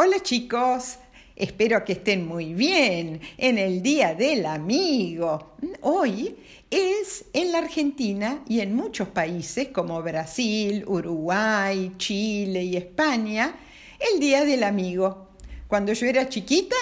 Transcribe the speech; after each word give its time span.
Hola 0.00 0.20
chicos, 0.20 0.96
espero 1.34 1.84
que 1.84 1.94
estén 1.94 2.24
muy 2.24 2.54
bien 2.54 3.20
en 3.36 3.58
el 3.58 3.82
Día 3.82 4.14
del 4.14 4.46
Amigo. 4.46 5.56
Hoy 5.80 6.36
es 6.70 7.24
en 7.32 7.50
la 7.50 7.58
Argentina 7.58 8.44
y 8.46 8.60
en 8.60 8.76
muchos 8.76 9.08
países 9.08 9.70
como 9.70 10.00
Brasil, 10.00 10.84
Uruguay, 10.86 11.94
Chile 11.98 12.62
y 12.62 12.76
España 12.76 13.56
el 13.98 14.20
Día 14.20 14.44
del 14.44 14.62
Amigo. 14.62 15.30
Cuando 15.66 15.92
yo 15.92 16.06
era 16.06 16.28
chiquita 16.28 16.76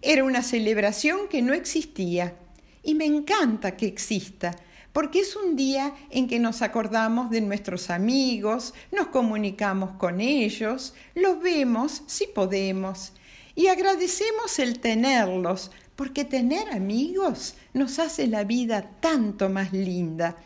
era 0.00 0.22
una 0.22 0.44
celebración 0.44 1.26
que 1.28 1.42
no 1.42 1.54
existía 1.54 2.36
y 2.84 2.94
me 2.94 3.04
encanta 3.04 3.76
que 3.76 3.86
exista 3.86 4.54
porque 4.92 5.20
es 5.20 5.36
un 5.36 5.56
día 5.56 5.94
en 6.10 6.28
que 6.28 6.38
nos 6.38 6.62
acordamos 6.62 7.30
de 7.30 7.40
nuestros 7.40 7.90
amigos, 7.90 8.74
nos 8.90 9.08
comunicamos 9.08 9.92
con 9.92 10.20
ellos, 10.20 10.94
los 11.14 11.40
vemos 11.40 12.02
si 12.06 12.26
podemos 12.26 13.12
y 13.54 13.68
agradecemos 13.68 14.58
el 14.58 14.80
tenerlos, 14.80 15.70
porque 15.96 16.24
tener 16.24 16.70
amigos 16.70 17.56
nos 17.74 17.98
hace 17.98 18.26
la 18.26 18.44
vida 18.44 18.90
tanto 19.00 19.48
más 19.50 19.72
linda. 19.72 20.36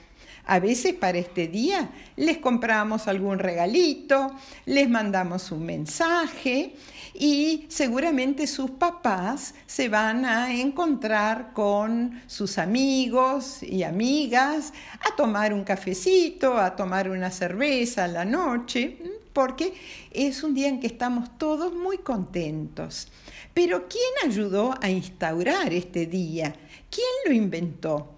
A 0.46 0.60
veces 0.60 0.94
para 0.94 1.18
este 1.18 1.48
día 1.48 1.90
les 2.16 2.36
compramos 2.38 3.08
algún 3.08 3.38
regalito, 3.38 4.30
les 4.66 4.88
mandamos 4.90 5.50
un 5.50 5.64
mensaje 5.64 6.74
y 7.14 7.64
seguramente 7.68 8.46
sus 8.46 8.72
papás 8.72 9.54
se 9.66 9.88
van 9.88 10.26
a 10.26 10.52
encontrar 10.54 11.52
con 11.54 12.20
sus 12.26 12.58
amigos 12.58 13.62
y 13.62 13.84
amigas 13.84 14.74
a 15.00 15.16
tomar 15.16 15.54
un 15.54 15.64
cafecito, 15.64 16.58
a 16.58 16.76
tomar 16.76 17.08
una 17.08 17.30
cerveza 17.30 18.04
a 18.04 18.08
la 18.08 18.26
noche, 18.26 18.98
porque 19.32 19.72
es 20.10 20.42
un 20.42 20.54
día 20.54 20.68
en 20.68 20.78
que 20.78 20.88
estamos 20.88 21.38
todos 21.38 21.72
muy 21.72 21.98
contentos. 21.98 23.08
Pero 23.54 23.88
¿quién 23.88 24.30
ayudó 24.30 24.74
a 24.82 24.90
instaurar 24.90 25.72
este 25.72 26.04
día? 26.06 26.54
¿Quién 26.90 27.06
lo 27.26 27.32
inventó? 27.32 28.13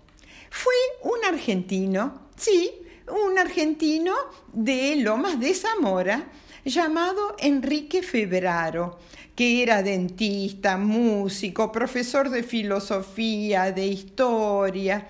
Fue 0.59 0.73
un 1.03 1.23
argentino, 1.23 2.29
sí, 2.35 2.71
un 3.09 3.39
argentino 3.39 4.15
de 4.55 4.97
Lomas 4.97 5.39
de 5.39 5.53
Zamora, 5.53 6.29
llamado 6.65 7.37
Enrique 7.39 8.03
Febraro, 8.03 8.99
que 9.35 9.63
era 9.63 9.83
dentista, 9.83 10.79
músico, 10.79 11.71
profesor 11.71 12.31
de 12.31 12.43
filosofía, 12.43 13.71
de 13.71 13.87
historia, 13.87 15.07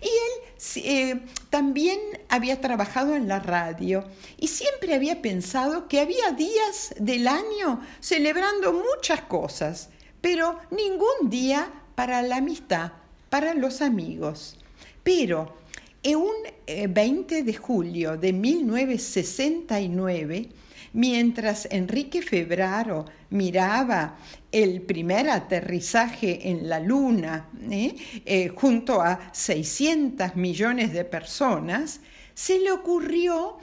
y 0.00 0.06
él 0.06 0.84
eh, 0.84 1.20
también 1.50 1.98
había 2.28 2.60
trabajado 2.60 3.16
en 3.16 3.26
la 3.26 3.40
radio 3.40 4.04
y 4.38 4.46
siempre 4.46 4.94
había 4.94 5.20
pensado 5.20 5.88
que 5.88 5.98
había 5.98 6.30
días 6.30 6.94
del 7.00 7.26
año 7.26 7.80
celebrando 7.98 8.72
muchas 8.72 9.22
cosas, 9.22 9.88
pero 10.20 10.60
ningún 10.70 11.28
día 11.28 11.72
para 11.96 12.22
la 12.22 12.36
amistad, 12.36 12.92
para 13.30 13.52
los 13.52 13.82
amigos. 13.82 14.56
Pero 15.06 15.56
en 16.02 16.16
un 16.16 16.34
20 16.66 17.38
eh, 17.38 17.44
de 17.44 17.54
julio 17.54 18.16
de 18.16 18.32
1969, 18.32 20.48
mientras 20.94 21.68
Enrique 21.70 22.22
Febraro 22.22 23.04
miraba 23.30 24.18
el 24.50 24.82
primer 24.82 25.30
aterrizaje 25.30 26.50
en 26.50 26.68
la 26.68 26.80
Luna 26.80 27.50
¿eh? 27.70 27.94
Eh, 28.24 28.48
junto 28.48 29.00
a 29.00 29.30
600 29.32 30.34
millones 30.34 30.92
de 30.92 31.04
personas, 31.04 32.00
se 32.34 32.58
le 32.58 32.72
ocurrió 32.72 33.58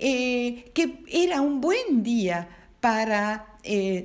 que 0.00 1.04
era 1.06 1.40
un 1.40 1.60
buen 1.60 2.02
día 2.02 2.48
para 2.80 3.54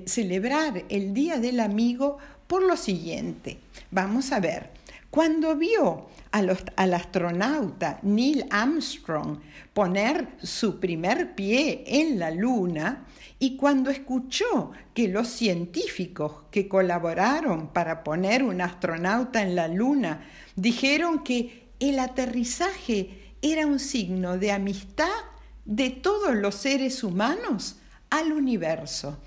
celebrar 0.05 0.85
el 0.89 1.11
Día 1.11 1.39
del 1.39 1.59
Amigo 1.59 2.19
por 2.45 2.61
lo 2.61 2.77
siguiente. 2.77 3.57
Vamos 3.89 4.31
a 4.31 4.39
ver, 4.39 4.76
cuando 5.09 5.55
vio 5.55 6.07
al 6.31 6.93
astronauta 6.93 7.99
Neil 8.03 8.45
Armstrong 8.49 9.39
poner 9.73 10.27
su 10.41 10.79
primer 10.79 11.33
pie 11.35 11.83
en 11.87 12.19
la 12.19 12.31
Luna 12.31 13.05
y 13.39 13.55
cuando 13.55 13.89
escuchó 13.89 14.71
que 14.93 15.07
los 15.07 15.27
científicos 15.27 16.43
que 16.51 16.67
colaboraron 16.67 17.67
para 17.67 18.03
poner 18.03 18.43
un 18.43 18.61
astronauta 18.61 19.41
en 19.41 19.55
la 19.55 19.67
Luna 19.67 20.25
dijeron 20.55 21.23
que 21.23 21.69
el 21.79 21.99
aterrizaje 21.99 23.33
era 23.41 23.67
un 23.67 23.79
signo 23.79 24.37
de 24.37 24.51
amistad 24.51 25.07
de 25.65 25.89
todos 25.89 26.35
los 26.35 26.55
seres 26.55 27.03
humanos 27.03 27.77
al 28.09 28.31
universo, 28.31 29.19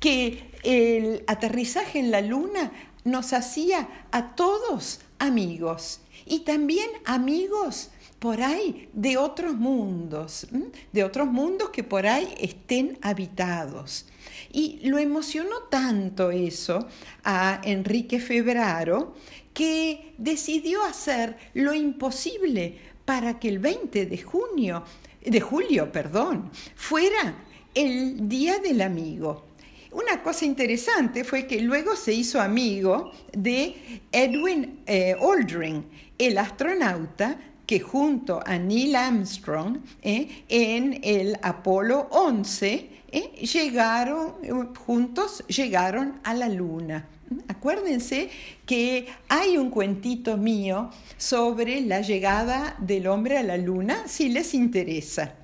que 0.00 0.50
el 0.62 1.24
aterrizaje 1.26 1.98
en 1.98 2.10
la 2.10 2.20
Luna 2.20 2.72
nos 3.04 3.32
hacía 3.32 3.88
a 4.10 4.34
todos 4.34 5.00
amigos 5.18 6.00
y 6.26 6.40
también 6.40 6.88
amigos 7.04 7.90
por 8.18 8.40
ahí 8.40 8.88
de 8.94 9.18
otros 9.18 9.54
mundos, 9.54 10.46
de 10.92 11.04
otros 11.04 11.28
mundos 11.28 11.68
que 11.70 11.84
por 11.84 12.06
ahí 12.06 12.34
estén 12.40 12.98
habitados. 13.02 14.06
Y 14.50 14.80
lo 14.84 14.98
emocionó 14.98 15.64
tanto 15.70 16.30
eso 16.30 16.88
a 17.22 17.60
Enrique 17.64 18.20
Febraro 18.20 19.14
que 19.52 20.14
decidió 20.16 20.82
hacer 20.84 21.36
lo 21.52 21.74
imposible 21.74 22.78
para 23.04 23.38
que 23.38 23.48
el 23.48 23.58
20 23.58 24.06
de 24.06 24.18
junio, 24.22 24.84
de 25.20 25.40
julio, 25.40 25.92
perdón, 25.92 26.50
fuera 26.74 27.44
el 27.74 28.28
Día 28.28 28.58
del 28.58 28.80
Amigo. 28.80 29.44
Una 29.94 30.20
cosa 30.24 30.44
interesante 30.44 31.22
fue 31.22 31.46
que 31.46 31.60
luego 31.60 31.94
se 31.94 32.12
hizo 32.12 32.40
amigo 32.40 33.12
de 33.32 34.02
Edwin 34.10 34.80
eh, 34.86 35.14
Aldrin, 35.14 35.86
el 36.18 36.36
astronauta 36.36 37.38
que 37.64 37.78
junto 37.78 38.40
a 38.44 38.58
Neil 38.58 38.96
Armstrong 38.96 39.78
eh, 40.02 40.42
en 40.48 40.98
el 41.04 41.38
Apolo 41.42 42.08
11 42.10 42.90
eh, 43.12 43.20
llegaron 43.46 44.74
juntos 44.74 45.44
llegaron 45.46 46.18
a 46.24 46.34
la 46.34 46.48
luna. 46.48 47.06
Acuérdense 47.46 48.30
que 48.66 49.06
hay 49.28 49.56
un 49.56 49.70
cuentito 49.70 50.36
mío 50.36 50.90
sobre 51.16 51.80
la 51.82 52.00
llegada 52.00 52.74
del 52.80 53.06
hombre 53.06 53.38
a 53.38 53.44
la 53.44 53.56
luna 53.56 54.08
si 54.08 54.28
les 54.28 54.54
interesa. 54.54 55.36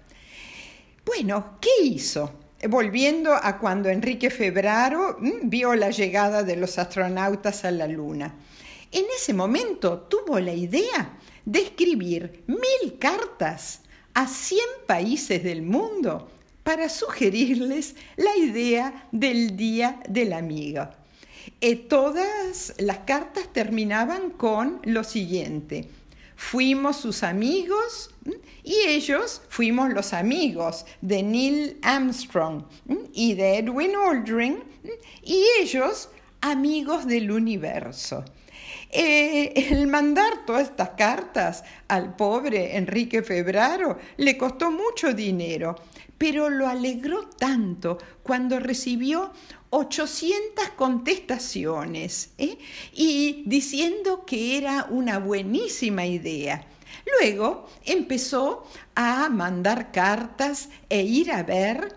Bueno, 1.06 1.58
¿qué 1.60 1.84
hizo? 1.84 2.39
Volviendo 2.68 3.32
a 3.34 3.58
cuando 3.58 3.88
Enrique 3.88 4.30
Febraro 4.30 5.16
mm, 5.18 5.48
vio 5.48 5.74
la 5.74 5.90
llegada 5.90 6.42
de 6.42 6.56
los 6.56 6.78
astronautas 6.78 7.64
a 7.64 7.70
la 7.70 7.86
Luna. 7.86 8.34
En 8.92 9.04
ese 9.16 9.32
momento 9.32 10.00
tuvo 10.00 10.38
la 10.40 10.52
idea 10.52 11.18
de 11.44 11.60
escribir 11.60 12.44
mil 12.46 12.98
cartas 12.98 13.82
a 14.14 14.26
100 14.26 14.60
países 14.86 15.42
del 15.42 15.62
mundo 15.62 16.28
para 16.62 16.88
sugerirles 16.88 17.94
la 18.16 18.36
idea 18.36 19.06
del 19.12 19.56
Día 19.56 20.00
del 20.08 20.32
Amigo. 20.32 20.88
Eh, 21.60 21.76
todas 21.76 22.74
las 22.78 22.98
cartas 22.98 23.52
terminaban 23.52 24.30
con 24.30 24.80
lo 24.84 25.04
siguiente 25.04 25.88
fuimos 26.40 26.96
sus 26.96 27.22
amigos 27.22 28.10
y 28.64 28.74
ellos 28.86 29.42
fuimos 29.50 29.92
los 29.92 30.14
amigos 30.14 30.86
de 31.02 31.22
Neil 31.22 31.78
Armstrong 31.82 32.64
y 33.12 33.34
de 33.34 33.58
Edwin 33.58 33.92
Aldrin 33.94 34.64
y 35.22 35.44
ellos 35.60 36.08
amigos 36.40 37.06
del 37.06 37.30
universo. 37.30 38.24
Eh, 38.90 39.52
el 39.70 39.86
mandar 39.86 40.46
todas 40.46 40.62
estas 40.62 40.90
cartas 40.90 41.62
al 41.88 42.16
pobre 42.16 42.74
Enrique 42.78 43.22
Febraro 43.22 43.98
le 44.16 44.38
costó 44.38 44.70
mucho 44.70 45.12
dinero, 45.12 45.76
pero 46.16 46.48
lo 46.48 46.66
alegró 46.66 47.28
tanto 47.28 47.98
cuando 48.22 48.58
recibió 48.58 49.30
800 49.70 50.70
contestaciones 50.76 52.30
¿eh? 52.38 52.58
y 52.92 53.44
diciendo 53.46 54.24
que 54.26 54.58
era 54.58 54.86
una 54.90 55.18
buenísima 55.18 56.06
idea. 56.06 56.66
Luego 57.18 57.66
empezó 57.84 58.64
a 58.94 59.28
mandar 59.28 59.92
cartas 59.92 60.68
e 60.88 61.02
ir 61.02 61.32
a 61.32 61.42
ver 61.42 61.96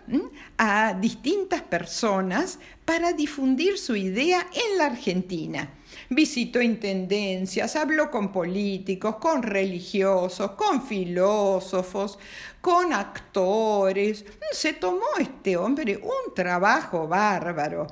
a 0.58 0.94
distintas 0.94 1.62
personas 1.62 2.58
para 2.84 3.12
difundir 3.12 3.78
su 3.78 3.94
idea 3.96 4.46
en 4.52 4.78
la 4.78 4.86
Argentina. 4.86 5.70
Visitó 6.10 6.60
intendencias, 6.60 7.76
habló 7.76 8.10
con 8.10 8.32
políticos, 8.32 9.14
con 9.16 9.42
religiosos, 9.42 10.50
con 10.52 10.86
filósofos, 10.86 12.18
con 12.60 12.92
actores. 12.92 14.24
Se 14.52 14.74
tomó 14.74 15.06
este 15.18 15.56
hombre 15.56 15.96
un 15.96 16.34
trabajo 16.34 17.08
bárbaro, 17.08 17.86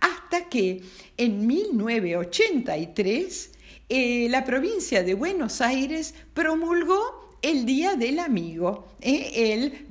hasta 0.00 0.48
que 0.48 0.82
en 1.16 1.46
1983 1.46 3.57
eh, 3.88 4.26
la 4.28 4.44
provincia 4.44 5.02
de 5.02 5.14
Buenos 5.14 5.62
Aires 5.62 6.14
promulgó 6.34 7.38
el 7.40 7.64
Día 7.64 7.96
del 7.96 8.18
Amigo, 8.18 8.88
¿eh? 9.00 9.86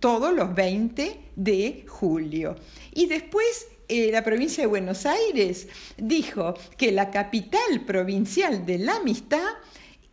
todos 0.00 0.34
los 0.34 0.52
20 0.52 1.20
de 1.36 1.84
julio. 1.86 2.56
Y 2.92 3.06
después 3.06 3.68
eh, 3.88 4.10
la 4.10 4.24
provincia 4.24 4.62
de 4.62 4.66
Buenos 4.66 5.06
Aires 5.06 5.68
dijo 5.96 6.54
que 6.76 6.90
la 6.90 7.10
capital 7.12 7.84
provincial 7.86 8.66
de 8.66 8.78
la 8.78 8.96
amistad 8.96 9.48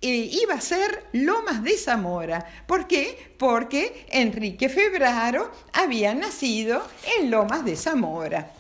iba 0.02 0.54
a 0.54 0.62
ser 0.62 1.06
Lomas 1.12 1.64
de 1.64 1.76
Zamora. 1.76 2.46
¿Por 2.68 2.88
qué? 2.88 3.34
Porque 3.38 4.06
Enrique 4.10 4.70
Febraro 4.70 5.52
había 5.74 6.14
nacido 6.14 6.82
en 7.18 7.32
Lomas 7.32 7.66
de 7.66 7.76
Zamora. 7.76 8.59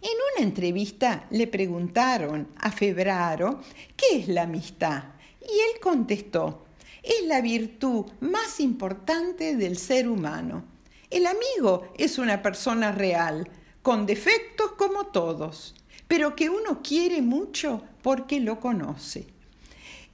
En 0.00 0.10
una 0.34 0.46
entrevista 0.46 1.26
le 1.30 1.48
preguntaron 1.48 2.48
a 2.56 2.70
Febraro 2.70 3.60
qué 3.96 4.20
es 4.20 4.28
la 4.28 4.42
amistad 4.42 5.02
y 5.40 5.52
él 5.52 5.80
contestó, 5.80 6.66
es 7.02 7.26
la 7.26 7.40
virtud 7.40 8.06
más 8.20 8.60
importante 8.60 9.56
del 9.56 9.76
ser 9.76 10.08
humano. 10.08 10.64
El 11.10 11.26
amigo 11.26 11.88
es 11.96 12.18
una 12.18 12.42
persona 12.42 12.92
real, 12.92 13.48
con 13.82 14.06
defectos 14.06 14.72
como 14.72 15.06
todos, 15.06 15.74
pero 16.06 16.36
que 16.36 16.50
uno 16.50 16.80
quiere 16.82 17.22
mucho 17.22 17.82
porque 18.02 18.40
lo 18.40 18.60
conoce. 18.60 19.26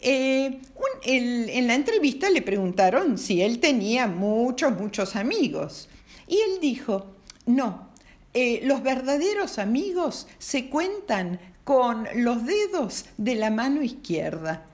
Eh, 0.00 0.60
en 1.04 1.66
la 1.66 1.74
entrevista 1.74 2.30
le 2.30 2.42
preguntaron 2.42 3.18
si 3.18 3.42
él 3.42 3.58
tenía 3.58 4.06
muchos, 4.06 4.78
muchos 4.78 5.16
amigos. 5.16 5.88
Y 6.26 6.36
él 6.36 6.58
dijo, 6.60 7.06
no, 7.46 7.88
eh, 8.34 8.60
los 8.64 8.82
verdaderos 8.82 9.58
amigos 9.58 10.26
se 10.38 10.68
cuentan 10.68 11.40
con 11.64 12.06
los 12.16 12.44
dedos 12.44 13.06
de 13.16 13.36
la 13.36 13.50
mano 13.50 13.82
izquierda. 13.82 14.66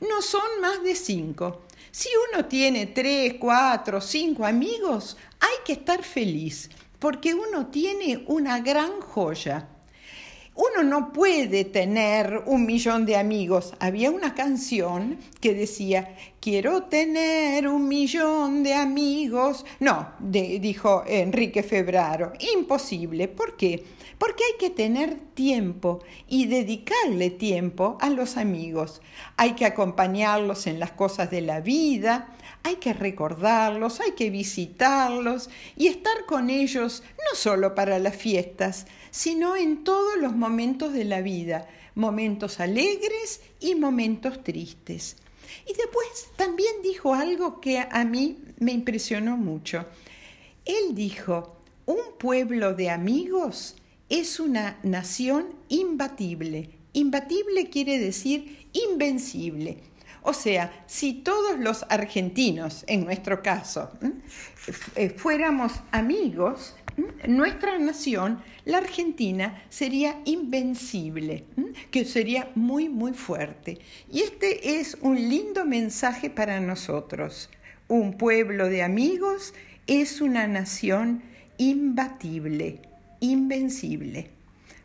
No 0.00 0.22
son 0.22 0.60
más 0.60 0.82
de 0.82 0.94
cinco. 0.94 1.62
Si 1.90 2.08
uno 2.30 2.44
tiene 2.44 2.86
tres, 2.86 3.34
cuatro, 3.40 4.00
cinco 4.00 4.44
amigos, 4.44 5.16
hay 5.40 5.64
que 5.64 5.72
estar 5.72 6.04
feliz, 6.04 6.70
porque 6.98 7.34
uno 7.34 7.68
tiene 7.68 8.22
una 8.26 8.60
gran 8.60 9.00
joya 9.00 9.66
uno 10.56 10.82
no 10.82 11.12
puede 11.12 11.66
tener 11.66 12.42
un 12.46 12.64
millón 12.64 13.04
de 13.04 13.16
amigos. 13.16 13.74
Había 13.78 14.10
una 14.10 14.34
canción 14.34 15.18
que 15.40 15.52
decía, 15.52 16.16
quiero 16.46 16.84
tener 16.84 17.66
un 17.66 17.88
millón 17.88 18.62
de 18.62 18.72
amigos. 18.72 19.66
No, 19.80 20.12
dijo 20.20 21.02
Enrique 21.04 21.64
Febraro, 21.64 22.34
imposible. 22.54 23.26
¿Por 23.26 23.56
qué? 23.56 23.84
Porque 24.16 24.44
hay 24.44 24.56
que 24.56 24.70
tener 24.70 25.18
tiempo 25.34 26.04
y 26.28 26.46
dedicarle 26.46 27.30
tiempo 27.30 27.98
a 28.00 28.10
los 28.10 28.36
amigos. 28.36 29.02
Hay 29.36 29.54
que 29.54 29.64
acompañarlos 29.64 30.68
en 30.68 30.78
las 30.78 30.92
cosas 30.92 31.32
de 31.32 31.40
la 31.40 31.60
vida, 31.60 32.32
hay 32.62 32.76
que 32.76 32.92
recordarlos, 32.92 33.98
hay 33.98 34.12
que 34.12 34.30
visitarlos 34.30 35.50
y 35.76 35.88
estar 35.88 36.26
con 36.26 36.48
ellos 36.48 37.02
no 37.18 37.36
solo 37.36 37.74
para 37.74 37.98
las 37.98 38.14
fiestas, 38.14 38.86
sino 39.10 39.56
en 39.56 39.82
todos 39.82 40.16
los 40.20 40.36
momentos 40.36 40.92
de 40.92 41.06
la 41.06 41.22
vida, 41.22 41.66
momentos 41.96 42.60
alegres 42.60 43.40
y 43.58 43.74
momentos 43.74 44.44
tristes. 44.44 45.16
Y 45.66 45.74
después 45.74 46.28
también 46.36 46.82
dijo 46.82 47.14
algo 47.14 47.60
que 47.60 47.78
a 47.78 48.04
mí 48.04 48.38
me 48.58 48.72
impresionó 48.72 49.36
mucho. 49.36 49.86
Él 50.64 50.94
dijo, 50.94 51.56
un 51.86 52.00
pueblo 52.18 52.74
de 52.74 52.90
amigos 52.90 53.76
es 54.08 54.40
una 54.40 54.78
nación 54.82 55.46
imbatible. 55.68 56.70
Imbatible 56.92 57.70
quiere 57.70 57.98
decir 57.98 58.68
invencible. 58.72 59.82
O 60.22 60.32
sea, 60.32 60.84
si 60.88 61.12
todos 61.12 61.58
los 61.60 61.84
argentinos, 61.88 62.84
en 62.88 63.04
nuestro 63.04 63.42
caso, 63.42 63.90
eh, 64.96 65.10
fuéramos 65.10 65.72
amigos, 65.92 66.74
nuestra 67.26 67.78
nación, 67.78 68.42
la 68.64 68.78
Argentina, 68.78 69.62
sería 69.68 70.20
invencible, 70.24 71.44
que 71.90 72.04
sería 72.04 72.50
muy, 72.54 72.88
muy 72.88 73.12
fuerte. 73.12 73.78
Y 74.10 74.20
este 74.22 74.78
es 74.78 74.96
un 75.00 75.16
lindo 75.16 75.64
mensaje 75.64 76.30
para 76.30 76.60
nosotros. 76.60 77.50
Un 77.88 78.16
pueblo 78.16 78.68
de 78.68 78.82
amigos 78.82 79.54
es 79.86 80.20
una 80.20 80.46
nación 80.46 81.22
imbatible, 81.58 82.80
invencible. 83.20 84.30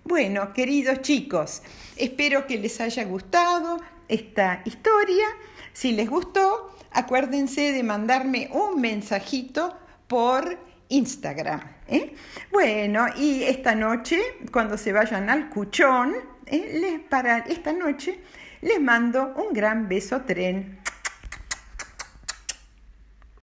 Bueno, 0.04 0.54
queridos 0.54 1.02
chicos, 1.02 1.62
espero 1.96 2.48
que 2.48 2.58
les 2.58 2.82
haya 2.82 3.04
gustado 3.06 3.80
esta 4.08 4.62
historia. 4.66 5.26
Si 5.74 5.92
les 5.92 6.10
gustó, 6.10 6.76
acuérdense 6.92 7.72
de 7.72 7.84
mandarme 7.84 8.50
un 8.52 8.82
mensajito 8.82 9.76
por 10.08 10.58
Instagram. 10.92 11.62
¿eh? 11.88 12.14
Bueno, 12.52 13.06
y 13.18 13.44
esta 13.44 13.76
noche, 13.76 14.20
cuando 14.52 14.78
se 14.78 14.94
vayan 14.94 15.30
al 15.30 15.50
cuchón, 15.50 16.14
¿eh? 16.46 17.04
para 17.10 17.40
esta 17.40 17.74
noche 17.74 18.20
les 18.62 18.80
mando 18.80 19.34
un 19.36 19.54
gran 19.54 19.88
beso 19.88 20.22
tren. 20.22 20.81